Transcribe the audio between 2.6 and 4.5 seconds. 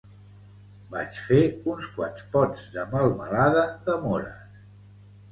de melmelada de mores